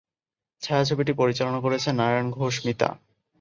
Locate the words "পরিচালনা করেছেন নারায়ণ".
1.13-2.27